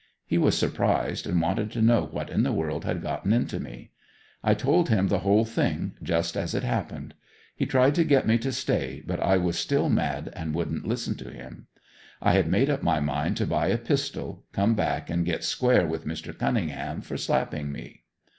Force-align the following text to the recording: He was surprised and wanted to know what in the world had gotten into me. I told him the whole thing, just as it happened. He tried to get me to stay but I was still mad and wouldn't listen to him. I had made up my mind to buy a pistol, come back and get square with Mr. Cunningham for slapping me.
He 0.25 0.39
was 0.39 0.57
surprised 0.57 1.27
and 1.27 1.39
wanted 1.39 1.69
to 1.73 1.79
know 1.83 2.07
what 2.07 2.31
in 2.31 2.41
the 2.41 2.51
world 2.51 2.85
had 2.85 3.03
gotten 3.03 3.31
into 3.31 3.59
me. 3.59 3.91
I 4.43 4.55
told 4.55 4.89
him 4.89 5.09
the 5.09 5.19
whole 5.19 5.45
thing, 5.45 5.93
just 6.01 6.35
as 6.35 6.55
it 6.55 6.63
happened. 6.63 7.13
He 7.55 7.67
tried 7.67 7.93
to 7.93 8.03
get 8.03 8.25
me 8.25 8.39
to 8.39 8.51
stay 8.51 9.03
but 9.05 9.19
I 9.19 9.37
was 9.37 9.59
still 9.59 9.89
mad 9.89 10.33
and 10.33 10.55
wouldn't 10.55 10.87
listen 10.87 11.13
to 11.17 11.29
him. 11.29 11.67
I 12.19 12.31
had 12.31 12.47
made 12.47 12.71
up 12.71 12.81
my 12.81 12.99
mind 12.99 13.37
to 13.37 13.45
buy 13.45 13.67
a 13.67 13.77
pistol, 13.77 14.43
come 14.53 14.73
back 14.73 15.11
and 15.11 15.23
get 15.23 15.43
square 15.43 15.85
with 15.85 16.07
Mr. 16.07 16.35
Cunningham 16.35 17.01
for 17.01 17.15
slapping 17.15 17.71
me. 17.71 18.01